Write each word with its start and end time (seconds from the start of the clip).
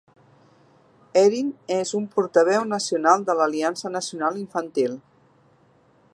Erin 1.21 1.51
és 1.75 1.91
un 2.01 2.07
portaveu 2.15 2.65
nacional 2.73 3.27
de 3.29 3.37
l'Aliança 3.41 3.93
Nacional 3.99 4.45
Infantil. 4.47 4.99